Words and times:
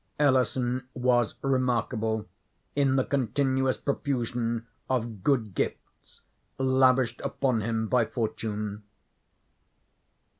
Ellison 0.17 0.87
was 0.95 1.35
remarkable 1.43 2.27
in 2.75 2.95
the 2.95 3.03
continuous 3.05 3.77
profusion 3.77 4.65
of 4.89 5.21
good 5.23 5.53
gifts 5.53 6.21
lavished 6.57 7.21
upon 7.23 7.61
him 7.61 7.87
by 7.87 8.05
fortune. 8.05 8.81